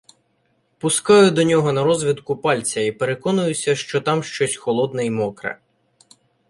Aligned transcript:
Пускаю 0.77 1.31
до 1.31 1.43
нього 1.43 1.71
на 1.71 1.83
розвідку 1.83 2.35
пальця 2.37 2.81
і 2.81 2.91
переконуюся, 2.91 3.75
що 3.75 4.01
там 4.01 4.23
щось 4.23 4.55
холодне 4.57 5.05
й 5.05 5.09
мокре. 5.09 5.59